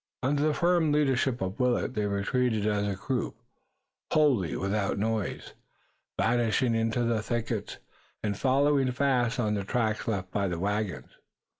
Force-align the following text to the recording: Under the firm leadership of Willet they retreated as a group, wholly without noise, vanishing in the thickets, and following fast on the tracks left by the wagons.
Under 0.23 0.41
the 0.47 0.55
firm 0.55 0.91
leadership 0.91 1.41
of 1.41 1.59
Willet 1.59 1.93
they 1.93 2.07
retreated 2.07 2.65
as 2.65 2.87
a 2.87 2.95
group, 2.95 3.35
wholly 4.11 4.55
without 4.57 4.97
noise, 4.97 5.53
vanishing 6.19 6.73
in 6.73 6.89
the 6.89 7.21
thickets, 7.21 7.77
and 8.23 8.35
following 8.35 8.91
fast 8.93 9.39
on 9.39 9.53
the 9.53 9.63
tracks 9.63 10.07
left 10.07 10.31
by 10.31 10.47
the 10.47 10.57
wagons. 10.57 11.17